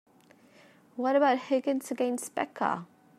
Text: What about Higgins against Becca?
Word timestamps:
What 0.95 1.15
about 1.15 1.37
Higgins 1.37 1.91
against 1.91 2.33
Becca? 2.33 2.87